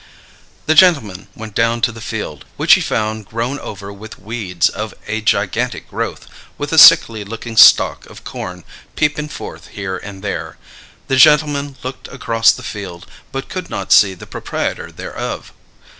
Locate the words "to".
1.81-1.91